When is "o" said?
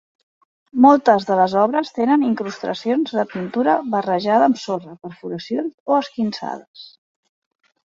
5.93-6.01